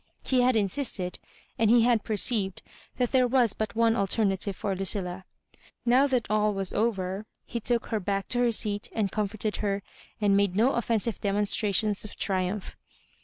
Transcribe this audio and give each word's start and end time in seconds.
He 0.25 0.41
had 0.41 0.55
insisted, 0.55 1.19
and 1.59 1.69
he 1.69 1.83
had 1.83 2.03
perceived 2.03 2.63
that 2.97 3.11
there 3.11 3.27
was 3.27 3.53
but 3.53 3.75
one 3.75 3.93
alterna 3.93 4.35
tive 4.35 4.55
for 4.55 4.75
Lucilla. 4.75 5.25
Now 5.85 6.07
that 6.07 6.25
all 6.27 6.55
Was 6.55 6.73
over, 6.73 7.27
he 7.45 7.59
took 7.59 7.85
her 7.89 7.99
back 7.99 8.27
to 8.29 8.39
her 8.39 8.51
seat, 8.51 8.89
and 8.93 9.11
comforted 9.11 9.57
her, 9.57 9.83
and 10.19 10.35
made 10.35 10.55
no 10.55 10.73
offensive 10.73 11.21
demonstrations 11.21 12.03
of 12.03 12.15
triumph. 12.15 12.75